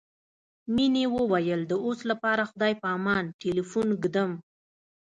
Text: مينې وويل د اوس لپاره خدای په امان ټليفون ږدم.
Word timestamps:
مينې 0.75 1.05
وويل 1.15 1.61
د 1.67 1.73
اوس 1.85 1.99
لپاره 2.11 2.43
خدای 2.51 2.73
په 2.81 2.87
امان 2.97 3.23
ټليفون 3.41 3.87
ږدم. 4.01 4.31